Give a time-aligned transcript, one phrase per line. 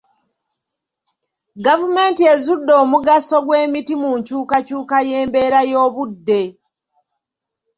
[1.65, 6.41] Gavumenti ezudde omugaso gw'emiti mu nkyukakyuka y'embeera y'obudde.